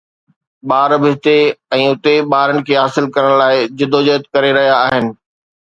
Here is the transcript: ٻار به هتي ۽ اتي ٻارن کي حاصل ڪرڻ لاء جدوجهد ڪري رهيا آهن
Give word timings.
ٻار 0.69 0.91
به 1.01 1.09
هتي 1.13 1.33
۽ 1.79 1.83
اتي 1.91 2.15
ٻارن 2.31 2.57
کي 2.67 2.73
حاصل 2.81 3.05
ڪرڻ 3.19 3.37
لاء 3.43 3.53
جدوجهد 3.83 4.29
ڪري 4.33 4.51
رهيا 4.59 4.77
آهن 4.91 5.13